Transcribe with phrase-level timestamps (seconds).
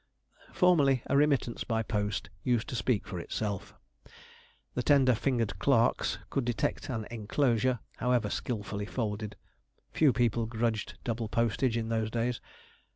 [0.51, 3.75] Formerly a remittance by post used to speak for itself.
[4.73, 9.35] The tender fingered clerks could detect an enclosure, however skilfully folded.
[9.91, 12.41] Few people grudged double postage in those days.